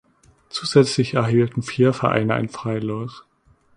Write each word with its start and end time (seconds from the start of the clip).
Zusätzlich 0.49 1.13
erhielten 1.13 1.61
vier 1.61 1.93
Vereine 1.93 2.33
ein 2.33 2.49
Freilos. 2.49 3.23